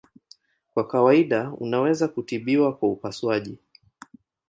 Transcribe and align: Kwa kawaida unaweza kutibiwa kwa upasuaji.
Kwa 0.73 0.87
kawaida 0.87 1.51
unaweza 1.59 2.07
kutibiwa 2.07 2.75
kwa 2.77 2.89
upasuaji. 2.89 3.57